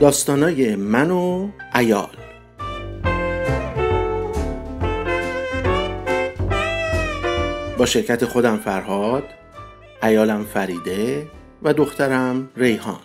[0.00, 2.08] داستانای من و ایال
[7.78, 9.24] با شرکت خودم فرهاد
[10.02, 11.26] ایالم فریده
[11.62, 13.00] و دخترم ریحان.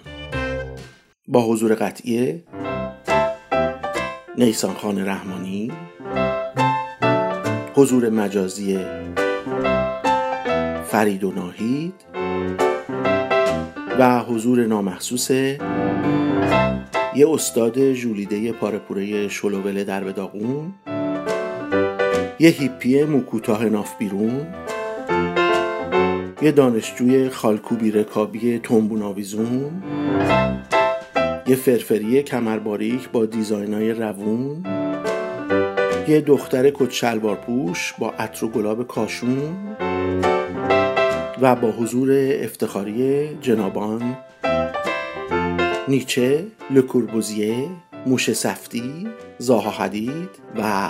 [1.27, 2.43] با حضور قطعی
[4.37, 5.71] نیسان خان رحمانی
[7.75, 8.79] حضور مجازی
[10.87, 11.93] فرید و ناهید
[13.99, 15.31] و حضور نامحسوس
[17.15, 20.73] یه استاد جولیده پارپوره شلوول در داغون.
[22.39, 24.47] یه هیپی موکوتاه ناف بیرون.
[26.41, 29.83] یه دانشجوی خالکوبی رکابی تنبون آویزون.
[31.47, 34.65] یه فرفری کمرباریک با دیزاینای روون.
[36.07, 39.55] یه دختر کت شلوار پوش با عطر و گلاب کاشون.
[41.41, 42.09] و با حضور
[42.43, 44.17] افتخاری جنابان
[45.87, 47.69] نیچه، لکوربوزیه،
[48.05, 50.89] موش سفتی، زاها حدید و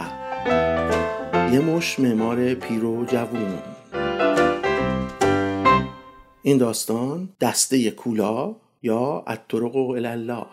[1.53, 3.59] یه مش معمار پیر و جوون.
[6.41, 10.45] این داستان دسته کولا یا الطرق الله.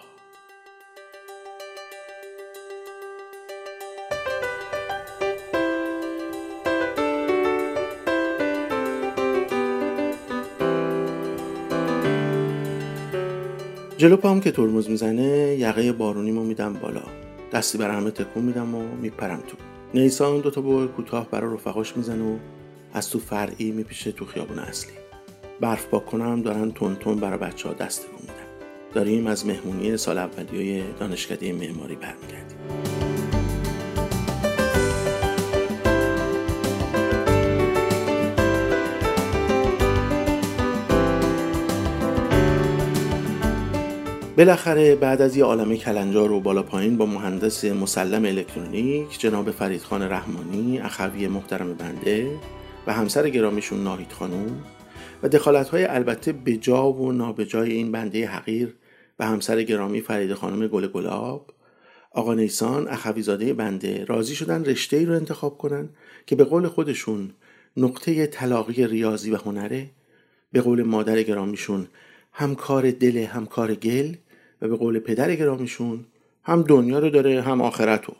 [14.03, 17.03] جلو پام که ترمز می‌زنه یقه بارونیمو میدم بالا.
[17.53, 19.57] دستی بر همه تکون میدم و میپرم تو.
[19.95, 22.37] نیسان دوتا بوی کوتاه برای رفقاش می‌زنه و
[22.93, 24.93] از تو فرعی میپیشه تو خیابون اصلی.
[25.61, 28.35] برف با کنم دارن تون تون برای بچه ها دست میدن.
[28.95, 32.82] داریم از مهمونی سال اولیای دانشکده معماری برمیگردیم.
[44.37, 50.03] بالاخره بعد از یه عالمه کلنجار و بالا پایین با مهندس مسلم الکترونیک جناب فریدخان
[50.03, 52.39] رحمانی اخوی محترم بنده
[52.87, 54.65] و همسر گرامیشون ناهید خانوم
[55.23, 58.75] و دخالت های البته بجا و نابجای این بنده حقیر
[59.19, 61.51] و همسر گرامی فرید خانم گل گلاب
[62.11, 65.89] آقا نیسان اخویزاده بنده راضی شدن رشته ای رو انتخاب کنن
[66.27, 67.31] که به قول خودشون
[67.77, 69.91] نقطه طلاقی ریاضی و هنره
[70.53, 71.87] به قول مادر گرامیشون
[72.33, 74.15] همکار دل همکار گل
[74.63, 76.05] و به قول پدر گرامیشون
[76.45, 78.15] هم دنیا رو داره هم آخرت رو.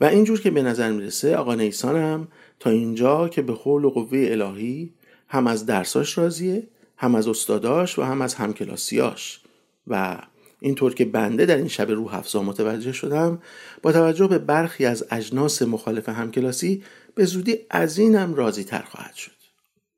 [0.00, 2.28] و اینجور که به نظر می‌رسه آقا نیسان هم
[2.60, 4.92] تا اینجا که به قول و قوه الهی
[5.28, 6.62] هم از درساش راضیه
[6.96, 9.40] هم از استاداش و هم از همکلاسیاش.
[9.86, 10.18] و
[10.60, 13.42] اینطور که بنده در این شب روح افزا متوجه شدم
[13.82, 16.82] با توجه به برخی از اجناس مخالف همکلاسی
[17.14, 19.43] به زودی از اینم راضی تر خواهد شد.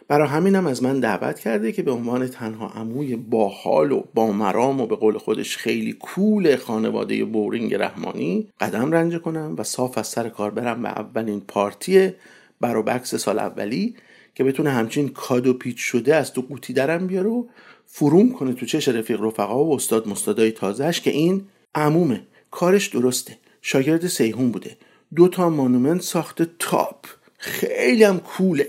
[0.09, 4.81] برای همینم از من دعوت کرده که به عنوان تنها عموی باحال و با مرام
[4.81, 10.07] و به قول خودش خیلی کول خانواده بورینگ رحمانی قدم رنج کنم و صاف از
[10.07, 12.13] سر کار برم به اولین پارتی
[12.61, 13.97] بر بکس سال اولی
[14.35, 17.45] که بتونه همچین کادو پیچ شده از تو قوطی درم بیاره و
[17.87, 21.45] فروم کنه تو چش رفیق رفقا و استاد مستادای تازهش که این
[21.75, 24.77] عمومه کارش درسته شاگرد سیهون بوده.
[25.15, 27.07] دو تا مانومنت ساخته تاپ.
[27.39, 28.69] خیلی هم کوله.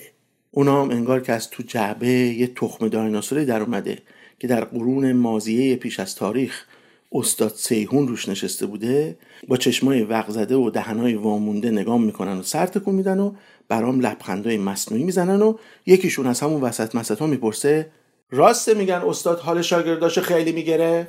[0.57, 3.97] اونا هم انگار که از تو جعبه یه تخم دایناسوری در اومده
[4.39, 6.65] که در قرون مازیه پیش از تاریخ
[7.11, 12.65] استاد سیهون روش نشسته بوده با چشمای وقزده و دهنای وامونده نگام می‌کنن و سر
[12.65, 13.33] تکون میدن و
[13.67, 17.89] برام لبخندای مصنوعی می‌زنن و یکیشون از همون وسط مسط ها می‌پرسه
[18.31, 21.07] راسته؟ میگن استاد حال شاگرداش خیلی می‌گیره.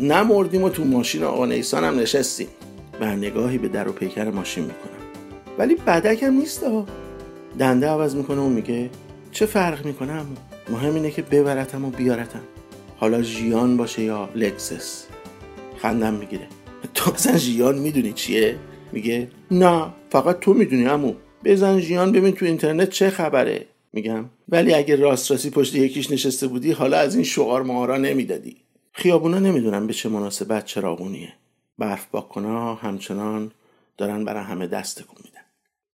[0.00, 2.48] نمردیم و تو ماشین آقا نیسان هم نشستیم.
[3.00, 5.00] و نگاهی به در و پیکر ماشین می‌کنم.
[5.58, 6.86] ولی بدک هم نیست ها
[7.58, 8.90] دنده عوض می‌کنه و میگه
[9.32, 10.22] چه فرق می‌کنه
[10.70, 12.42] مهم اینه که ببرتم و بیارتم.
[12.96, 15.06] حالا ژیان باشه یا لکسس.
[15.78, 16.46] خندم می‌گیره.
[16.94, 18.56] تو اصلا ژیان می‌دونی چیه؟
[18.92, 21.14] میگه نه فقط تو می‌دونی امو
[21.44, 23.66] بزن ژیان ببین تو اینترنت چه خبره.
[23.92, 28.56] میگم ولی اگه راست راستی پشت یکیش نشسته بودی حالا از این شعار مهارا نمی‌دادی.
[28.92, 31.32] خیابونا نمی‌دونم به چه مناسبت چراغونیه
[31.78, 33.52] برف باکنا همچنان
[33.96, 35.40] دارن برای همه دست تکون میدن.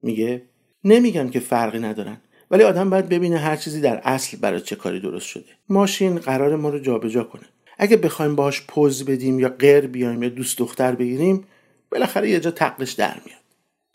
[0.03, 0.43] میگه
[0.85, 2.17] نمیگم که فرقی ندارن
[2.51, 5.45] ولی آدم باید ببینه هر چیزی در اصل برای چه کاری درست شده.
[5.69, 7.43] ماشین قرار ما رو جابجا کنه.
[7.79, 11.45] اگه بخوایم باهاش پوز بدیم یا غیر بیایم یا دوست دختر بگیریم
[11.91, 13.41] بالاخره یه جا تقلش در میاد.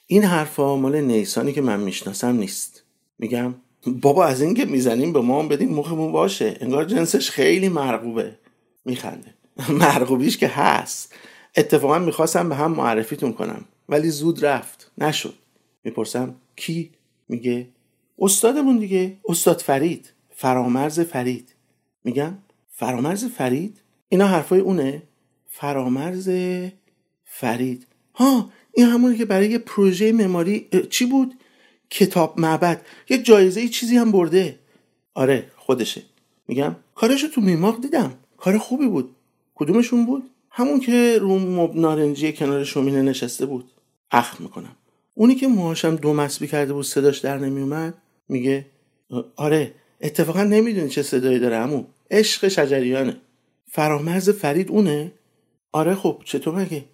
[0.08, 2.84] این حرفا مال نیسانی که من می‌شناسم نیست.
[3.20, 3.56] میگم
[3.88, 6.58] بابا از این که می‌زنیم به ما بدیم مخمون باشه.
[6.62, 8.38] انگار جنسش خیلی مرغوبه.
[8.86, 9.34] میخنده.
[9.80, 11.16] مرغوبیش که هست.
[11.56, 14.92] اتفاقا می‌خواستم به هم معرفیتون کنم ولی زود رفت.
[14.98, 15.34] نشد.
[15.84, 16.92] می‌پرسم کی؟
[17.30, 17.68] میگه
[18.20, 19.18] استادمون دیگه.
[19.26, 20.12] استاد فرید.
[20.30, 21.56] فرامرز فرید.
[22.04, 22.38] میگم
[22.70, 23.78] فرامرز فرید؟
[24.10, 25.04] اینا حرفای اونه.
[25.50, 26.30] فرامرز
[27.26, 27.88] فرید.
[28.16, 31.34] ها این همونی که برای یه پروژه معماری چی بود؟
[31.90, 32.86] کتاب معبد.
[33.10, 34.60] یه جایزه چیزی هم برده.
[35.14, 36.02] آره خودشه.
[36.48, 38.14] میگم کارشو تو میماق دیدم.
[38.42, 39.16] کار خوبی بود.
[39.56, 43.72] کدومشون بود؟ همون که رو مب نارنجی کنار شومینه نشسته بود.
[44.12, 44.76] اخم می‌کنم.
[45.14, 47.94] اونی که موهاشم دو مسبی کرده بود صداش در نمیومد
[48.30, 48.66] میگه
[49.36, 53.18] آره اتفاقا نمی‌دونی چه صدایی داره امو عشق شجریانه.
[53.72, 55.12] فرامرز فرید اونه؟
[55.72, 56.86] آره خب چطور مگه؟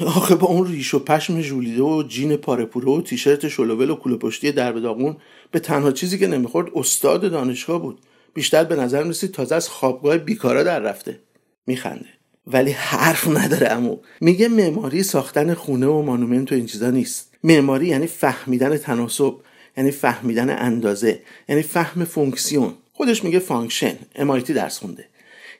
[0.00, 4.16] آخه با اون ریش و پشم ژولیده و جین پارپوره و تیشرت شلوول و کوله
[4.16, 5.16] پشتی درب داغون
[5.50, 7.98] به تنها چیزی که نمی‌خورد استاد دانشگاه بود.
[8.34, 11.20] بیشتر به نظر می‌رسید تازه از خوابگاه بیکارا در رفته.
[11.66, 12.06] میخنده.
[12.46, 17.34] ولی حرف نداره امو میگه معماری ساختن خونه و monument و این چیزا نیست.
[17.44, 19.34] معماری یعنی فهمیدن تناسب
[19.76, 22.74] یعنی فهمیدن اندازه یعنی فهم fonction.
[22.92, 25.04] خودش میگه function MIT درس خونده.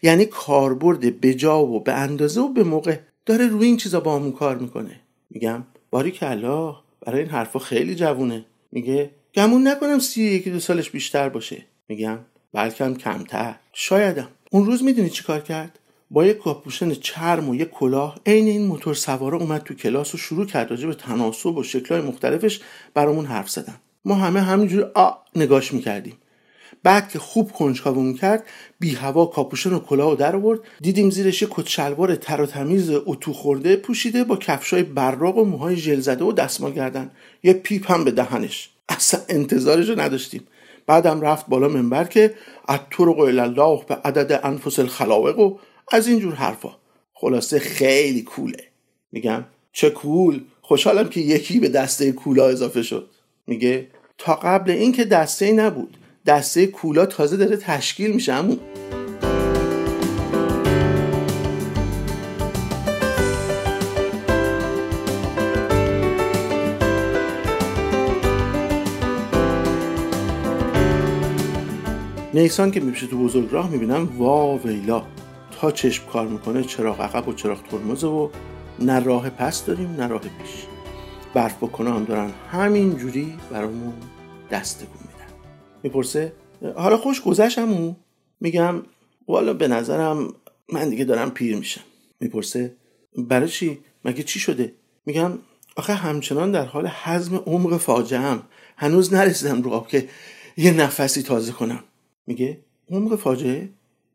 [0.03, 4.33] یعنی کاربرد به جا و به اندازه و به موقع داره روی این چیزا باهامون
[4.33, 5.01] کار می‌کنه.
[5.31, 8.45] میگم باری کلا برای این حرفا خیلی جوونه.
[8.73, 11.65] میگه گمون نکنم سی یکی دو سالش بیشتر باشه.
[11.89, 12.19] میگم
[12.53, 13.55] بلکه کمتر.
[13.73, 14.29] شایدم.
[14.51, 15.79] اون روز می‌دونی چی کار کرد؟
[16.11, 20.19] با یک کاپشن چرم و یک کلاه عین این موتور سواره اومد تو کلاس و
[20.19, 22.61] شروع کرد راجع به تناسب و شکلهای مختلفش
[22.95, 23.77] برامون حرف زدن.
[24.05, 26.17] ما همه همینجور آ نگاش می‌کردیم.
[26.83, 28.45] بعد که خوب کنجکاومون کرد
[28.81, 30.61] بی هوا کاپشن و کلاه در آورد.
[30.81, 35.45] دیدیم زیرش یه کت شلوار تر و تمیز اتو خورده پوشیده با کفشای براق و
[35.45, 37.11] موهای ژل زده و دستمال گردن.
[37.43, 38.71] یه پیپ هم به دهنش.
[38.89, 40.43] اصلا انتظارش نداشتیم.
[40.91, 42.35] بعدم رفت بالا منبر که
[42.69, 45.59] الطرق الله به عدد انفس الخلاوق و
[45.93, 46.71] از اینجور حرفا.
[47.15, 48.65] خلاصه خیلی کوله.
[49.13, 53.11] میگم چه کول؟ خوشحالم که یکی به دسته کولا اضافه شد.
[53.47, 53.87] میگه
[54.19, 55.97] تا قبل اینکه دسته نبود.
[56.27, 58.61] دسته کولا تازه داره تشکیل میشه همون
[72.41, 75.03] نیسان که میشه تو بزرگ راه می‌بینم وا ویلا.
[75.61, 78.29] تا چشم کار می‌کنه چراغ عقب و چراغ ترمزه و
[78.79, 80.65] نه راه پس داریم نه راه پیش.
[81.35, 83.93] برف بکنه هم دارن همین جوری برامون
[84.51, 85.33] دستگون میدن.
[85.83, 86.33] می‌پرسه
[86.77, 87.97] حالا خوش گذشتمون
[88.41, 88.83] میگم
[89.29, 90.35] والا به نظرم
[90.73, 91.85] من دیگه دارم پیر میشم.
[92.21, 92.77] می‌پرسه
[93.17, 94.73] برای چی؟ مگه چی شده؟
[95.07, 95.33] میگم
[95.77, 98.43] آخه همچنان در حال حزم عمق فاجعه هم
[98.77, 100.09] هنوز نرسیدم رو آب که
[100.57, 101.85] یه نفسی تازه کنم.
[102.27, 102.59] میگه؟
[102.91, 103.69] عمق فاجعه؟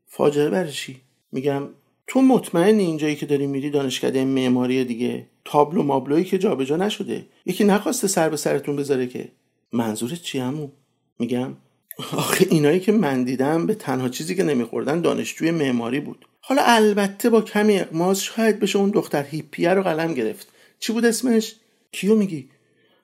[0.08, 1.70] فاجعه برای چی؟ میگم
[2.08, 7.26] تو مطمئن اینجایی که داری میری دانشکده معماری دیگه؟ تابلو مابلویی که جابجا نشده.
[7.46, 9.32] یکی نخواسته سر به سرتون بذاره که
[9.72, 10.72] منظورت چی همون
[11.20, 11.54] میگم
[12.18, 16.26] آخه اینایی که من دیدم به تنها چیزی که نمیخوردن دانشجوی معماری بود.
[16.42, 20.48] حالا البته با کمی اقماز شاید بشه اون دختر هیپیه رو قلم گرفت.
[20.80, 21.56] چی بود اسمش؟
[21.92, 22.50] کیو میگی؟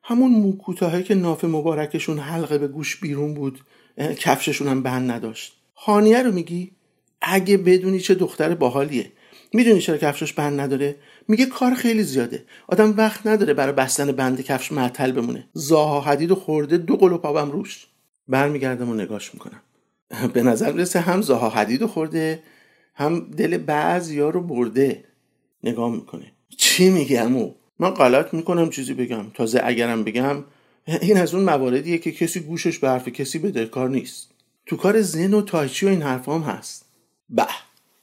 [0.03, 3.59] همون موکوتاهایی که ناف مبارکشون حلقه به گوش بیرون بود.
[3.97, 5.53] کفششون هم بند نداشت.
[5.75, 6.71] هانیه رو میگی؟
[7.21, 9.11] اگه بدونی چه دختر باحالیه.
[9.53, 10.95] می‌دونی چرا کفشش بند نداره؟
[11.27, 12.43] میگه کار خیلی زیاده.
[12.67, 15.47] آدم وقت نداره برای بستن بند کفش معطل بمونه.
[15.53, 17.87] زاها حدید و خورده دو قلو پابم روش.
[18.27, 19.61] برمیگردم و نگاش می‌کنم.
[20.33, 22.43] به نظر می‌رسه هم زاها حدید و خورده
[22.95, 25.03] هم دل بعضیا رو برده.
[25.63, 26.31] نگاه می‌کنه.
[26.57, 29.29] چی میگه امو من غلط می‌کنم چیزی بگم.
[29.33, 30.43] تازه اگرم بگم
[31.01, 34.31] این از اون مواردیه که کسی گوشش به حرف کسی بده کار نیست.
[34.65, 36.85] تو کار زن و تایچی و این حرفام هست.
[37.29, 37.45] به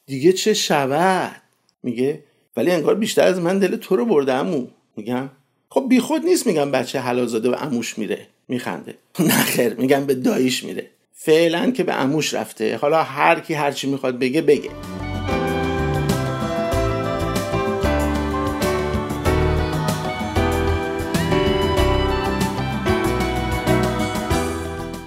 [0.07, 1.43] دیگه چه شود؟
[1.83, 2.25] میگه
[2.57, 4.67] ولی انگار بیشتر از من دل تو رو برده امو.
[4.97, 5.31] میگم
[5.69, 8.27] خب بیخود نیست میگم بچه حلالزاده و اموش میره.
[8.49, 8.95] میخنده.
[9.21, 10.91] نخیر میگم به داییش میره.
[11.13, 12.77] فعلا که به اموش رفته.
[12.77, 14.71] حالا هر کی هر چی می‌خواد بگه بگه.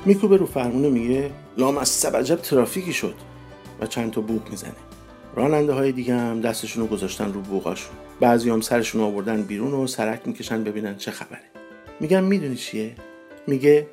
[0.05, 3.15] میکوبه رو فرمونه میگه لام از سبجب ترافیکی شد
[3.81, 4.71] و چند تا بوق می‌زنه.
[5.35, 9.87] راننده های دیگه هم دستشون رو گذاشتن رو بوغاشون بعضی هم سرشون آوردن بیرون و
[9.87, 11.41] سرک می‌کشن ببینن چه خبره.
[11.99, 12.91] میگم می‌دونی چیه؟
[13.47, 13.87] میگه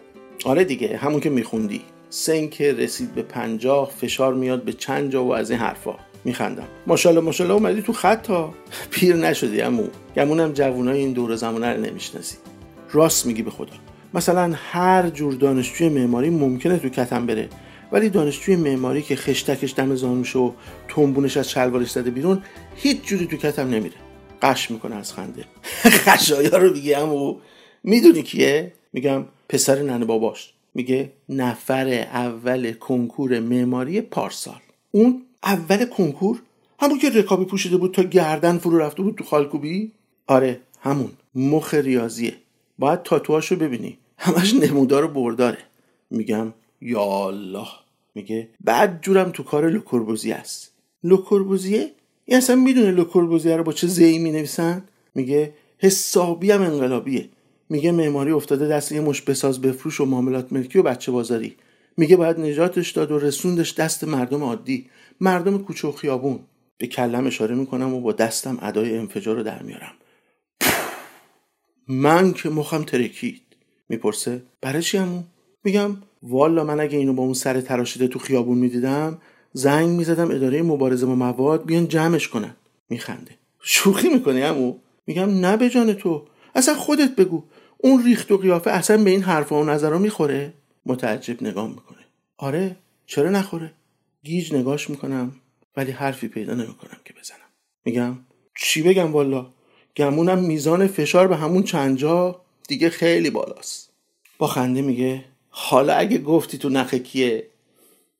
[0.45, 1.83] آره دیگه همون که میخوندی.
[2.11, 5.95] سن که رسید به پنجاه فشار میاد به چند جا و از این حرفا.
[6.25, 6.69] میخندم.
[6.87, 8.55] ماشاءالله ماشاءالله اومدی تو خط تا
[8.91, 9.85] پیر نشدی امو
[10.17, 12.37] گمونم جوونای این دور زمانه رو نمی‌شناسی.
[12.93, 13.73] راست میگی به خدا.
[14.15, 17.49] مثلا هر جور دانشجوی معماری ممکنه تو کتم بره.
[17.93, 20.55] ولی دانشجوی معماری که خشتکش دم زانوش و
[20.88, 22.43] تنبونش از شلوارش زده بیرون
[22.77, 23.97] هیچ جوری تو کتم نمیره.
[24.43, 25.45] قش می‌کنه از خنده.
[26.05, 27.37] خشایا رو میگم و
[27.85, 30.53] می‌دونی کیه؟ میگم پسر ننه باباش.
[30.75, 34.61] میگه نفر اول کنکور معماری پارسال.
[34.91, 36.43] اون اول کنکور؟
[36.81, 39.93] همون که رکابی پوشیده بود تا گردن فرو رفته بود تو خالکوبی؟
[40.27, 41.11] آره همون.
[41.35, 42.35] مخ ریاضیه.
[42.78, 43.99] باید تاتوهاشو ببینی.
[44.18, 45.58] همش نمودار و برداره.
[46.11, 47.68] میگم یا الله.
[48.14, 50.73] میگه بدجورم تو کار لوکوربوزیه است
[51.04, 51.90] لوکوربوزیه
[52.25, 57.28] این اصلا می‌دونه لوکوربوزیه رو با چه زی می نویسن میگه حسابی هم انقلابیه.
[57.68, 61.56] میگه معماری افتاده دست یه مش بساز بفروش و معاملات ملکی و بچه بازاری.
[61.97, 64.87] میگه باید نجاتش داد و رسوندش دست مردم عادی.
[65.20, 66.40] مردم کوچه و خیابون.
[66.78, 69.92] به کلم اشاره می‌کنم و با دستم ادای انفجار رو در میارم.
[71.88, 73.42] من که مخم ترکید.
[73.88, 75.25] می‌پرسه برای چی همون؟
[75.64, 79.18] میگم والا من اگه اینو با اون سر تراشیده تو خیابون می‌دیدم
[79.52, 82.57] زنگ می‌زدم اداره مبارزه با مواد بیان جمعش کنن.
[82.90, 83.33] میخنده.
[83.61, 84.75] شوخی می‌کنی امو
[85.07, 86.26] میگم نه به جان تو.
[86.54, 87.45] اصلا خودت بگو.
[87.78, 90.52] اون ریخت و قیافه اصلا به این حرفا و نظرها می‌خوره؟
[90.87, 91.99] متعجب نگاه می‌کنه.
[92.37, 92.76] آره
[93.07, 93.73] چرا نخوره؟
[94.23, 95.33] گیج نگاش می‌کنم
[95.76, 97.49] ولی حرفی پیدا نمی‌کنم که بزنم.
[97.85, 98.18] میگم
[98.61, 99.47] چی بگم والا؟
[99.99, 103.90] گمونم میزان فشار به همون چند جا دیگه خیلی بالاست.
[104.38, 107.47] با خنده میگه حالا اگه گفتی تو نخ کیه؟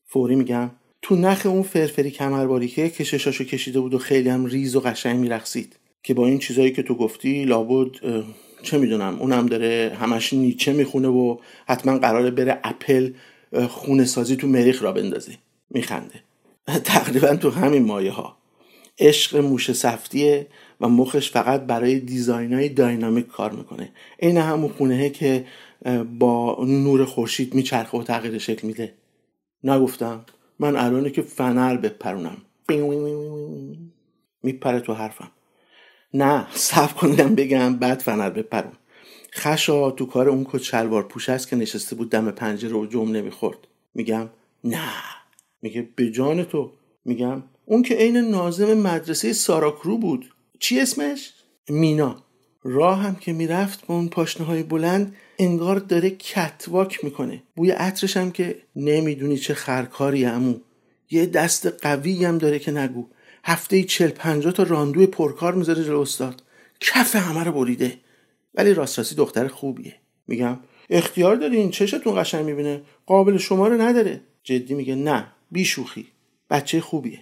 [0.07, 0.71] فوری میگم
[1.03, 5.21] تو نخ اون فرفری کمرباری که کششاشو کشیده بود و خیلی هم ریز و قشنگ
[5.21, 7.91] میرخسید که با این چیزایی که تو گفتی لابد
[8.63, 11.37] چه می‌دونم اونم داره همش نیچه می‌خونه و
[11.69, 13.13] حتما قراره بره اپل
[13.69, 15.33] خونه سازی تو مریخ را بندازه.
[15.71, 16.23] میخنده.
[16.85, 18.37] تقریبا تو همین مایه ها
[18.99, 20.47] عشق موش سفتیه.
[20.81, 23.93] و مخش فقط برای دیزاین های داینامیک کار می‌کنه.
[24.19, 25.47] این همون خونه که
[26.19, 28.95] با نور خورشید میچرخه و تغییر شکل میده.
[29.65, 30.25] نگفتم؟
[30.59, 32.37] من الانه که فنر بپرونم.
[34.43, 35.31] میپره تو حرفم.
[36.15, 38.73] نه صف کنیدم بگم بعد فنر بپرون.
[39.35, 43.11] خشا تو کار اون کت شلوار پوش است که نشسته بود دم پنجره و جمع
[43.11, 43.59] نمی‌خورد.
[43.95, 44.29] میگم
[44.65, 44.89] نه.
[45.63, 46.73] میگه به جان تو.
[47.05, 50.31] میگم اون که عین نازم مدرسه ساراکرو بود.
[50.59, 51.33] چی اسمش؟
[51.69, 52.23] مینا.
[52.63, 57.43] راه هم که می‌رفت با اون پاشنه های بلند انگار داره کتواک می‌کنه.
[57.57, 60.55] بوی عطرش هم که نمی‌دونی چه خرکاری امو
[61.11, 63.07] یه دست قوی هم داره که نگو.
[63.45, 66.43] هفته ای چل پنجاه تا راندوی پرکار می‌ذاره جلو استاد.
[66.81, 67.99] کف همه رو بریده.
[68.55, 69.95] ولی راست راستی دختر خوبیه.
[70.27, 70.59] میگم
[70.91, 74.21] اختیار دارین چشتون قشنگ می‌بینه؟ قابل شما رو نداره.
[74.43, 76.07] جدی میگه نه بیشوخی.
[76.51, 77.21] بچه خوبیه.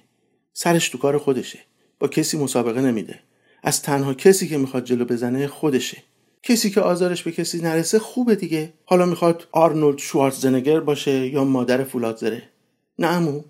[0.52, 1.58] سرش تو کار خودشه.
[1.98, 3.20] با کسی مسابقه نمیده.
[3.66, 6.02] از تنها کسی که می‌خواد جلو بزنه خودشه.
[6.42, 8.72] کسی که آزارش به کسی نرسه خوبه دیگه.
[8.84, 12.42] حالا می‌خواد آرنولد شوارزنگر باشه یا مادر فولادزره.
[12.98, 13.42] نه امو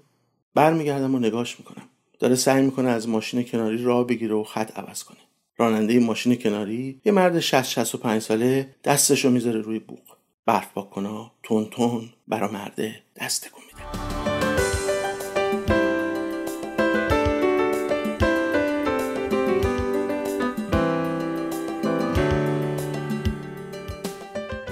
[0.54, 1.82] برمیگردم و نگاش می‌کنم.
[2.18, 5.18] داره سعی می‌کنه از ماشین کناری راه بگیره و خط عوض کنه.
[5.58, 10.02] راننده ماشین کناری یه مرد 60 65 ساله دستشو می‌ذاره روی بوق.
[10.46, 14.05] برف پاک کنا تون تون برا مرده دست میده.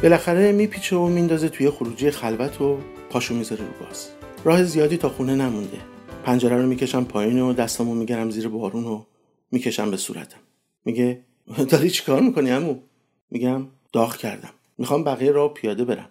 [0.05, 2.79] بالاخره میپیچه و میندازه توی خروجی خلوت و
[3.11, 4.09] پاشو می‌ذاره رو باز
[4.45, 5.79] راه زیادی تا خونه نمونده.
[6.25, 9.05] پنجره رو می‌کشم پایین و دستمو میگرم زیر بارون و
[9.51, 10.39] می‌کشم به صورتم.
[10.85, 11.21] میگه
[11.71, 12.77] داری چیکار می‌کنی امو
[13.31, 14.51] میگم داغ کردم.
[14.79, 16.09] می‌خوام بقیه راه پیاده برم.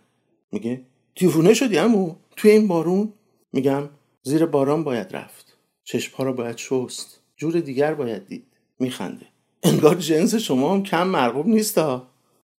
[0.51, 0.81] میگه
[1.15, 3.13] دیوونه شدی امو توی این بارون؟
[3.51, 3.89] میگم
[4.23, 5.57] زیر باران باید رفت.
[5.83, 7.19] چشمها رو باید شست.
[7.37, 8.45] جور دیگر باید دید.
[8.79, 9.25] میخنده.
[9.63, 12.07] انگار جنس شما هم کم مرغوب نیست ها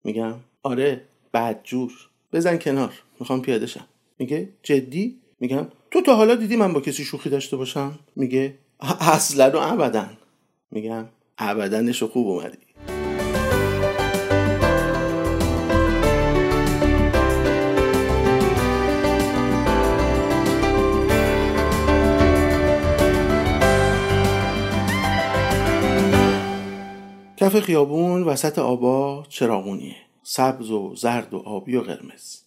[0.03, 1.01] میگم آره.
[1.63, 1.91] جور
[2.33, 2.93] بزن کنار.
[3.19, 3.85] می‌خوام پیاده شم.
[4.19, 8.53] میگه جدی؟ میگم تو تا حالا دیدی من با کسی شوخی داشته باشم؟ میگه
[8.99, 10.05] اصلا و ابدا.
[10.71, 11.05] میگم
[11.37, 12.57] ابدنش خوب اومدی.
[27.37, 30.04] کف خیابون وسط آبا چراغونیه.
[30.27, 32.37] سبز و زرد و آبی و قرمز.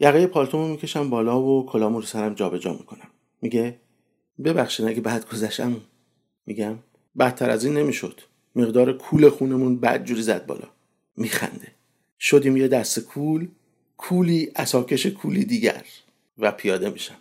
[0.00, 3.08] یقه پالتومو می‌کشم بالا و کلامو رو سرم جابجا می‌کنم.
[3.42, 3.78] میگه
[4.44, 5.80] ببخشید اگه بعد گذشتم.
[6.46, 6.78] میگم
[7.18, 8.20] بدتر از این نمی‌شد.
[8.56, 10.68] مقدار کول خونمون بد جوری زد بالا.
[11.16, 11.68] میخنده.
[12.20, 13.48] شدیم یه دست کول
[13.96, 15.84] کولی اساکش کولی دیگر.
[16.38, 17.16] و پیاده میشم.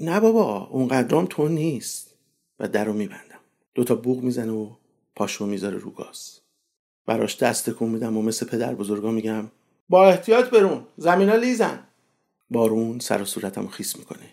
[0.00, 2.14] نه بابا اونقدرام تو نیست.
[2.60, 3.40] و در رو میبندم.
[3.74, 4.70] دوتا بوغ می‌زنه و
[5.14, 6.40] پاشو می‌ذاره رو گاز.
[7.06, 9.50] براش دست کن میدم و مثل پدر بزرگا میگم
[9.88, 11.78] با احتیاط برون زمینا لیزن.
[12.50, 14.30] بارون سر و صورتم خیس می‌کنه.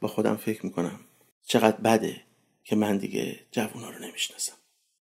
[0.00, 1.00] با خودم فکر می‌کنم
[1.46, 2.20] چقدر بده
[2.64, 4.56] که من دیگه جوونا رو نمی‌شناسم.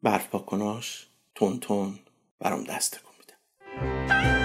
[0.03, 1.99] برف پاکناش تون تون
[2.39, 4.42] برام دست کن میدم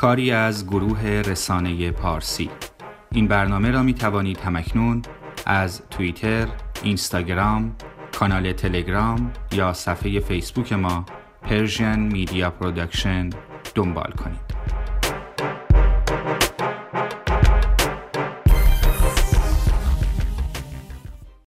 [0.00, 2.50] کاری از گروه رسانه پارسی
[3.12, 5.02] این برنامه را می توانید همکنون
[5.46, 6.48] از توییتر،
[6.82, 7.76] اینستاگرام،
[8.18, 11.06] کانال تلگرام یا صفحه فیسبوک ما
[11.42, 13.30] Persian Media Production
[13.74, 14.49] دنبال کنید.